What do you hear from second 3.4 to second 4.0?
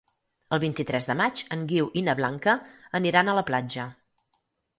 la platja.